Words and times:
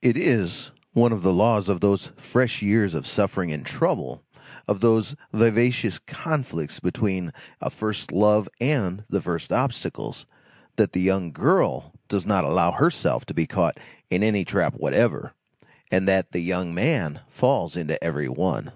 It 0.00 0.16
is 0.16 0.70
one 0.92 1.10
of 1.10 1.22
the 1.22 1.32
laws 1.32 1.68
of 1.68 1.80
those 1.80 2.12
fresh 2.14 2.62
years 2.62 2.94
of 2.94 3.04
suffering 3.04 3.50
and 3.50 3.66
trouble, 3.66 4.22
of 4.68 4.78
those 4.78 5.16
vivacious 5.32 5.98
conflicts 5.98 6.78
between 6.78 7.32
a 7.60 7.68
first 7.68 8.12
love 8.12 8.48
and 8.60 9.02
the 9.10 9.20
first 9.20 9.50
obstacles, 9.52 10.24
that 10.76 10.92
the 10.92 11.00
young 11.00 11.32
girl 11.32 11.94
does 12.08 12.24
not 12.24 12.44
allow 12.44 12.70
herself 12.70 13.26
to 13.26 13.34
be 13.34 13.48
caught 13.48 13.80
in 14.08 14.22
any 14.22 14.44
trap 14.44 14.74
whatever, 14.74 15.32
and 15.90 16.06
that 16.06 16.30
the 16.30 16.38
young 16.38 16.72
man 16.72 17.18
falls 17.28 17.76
into 17.76 18.00
every 18.04 18.28
one. 18.28 18.70